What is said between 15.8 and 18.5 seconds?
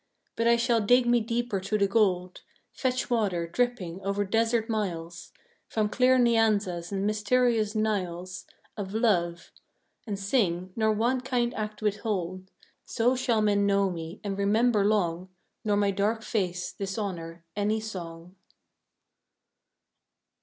dark face dishonor any song.